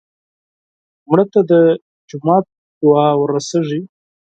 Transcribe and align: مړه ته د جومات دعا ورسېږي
مړه 1.09 1.25
ته 1.31 1.39
د 1.49 1.53
جومات 2.09 2.45
دعا 2.81 3.07
ورسېږي 3.17 3.81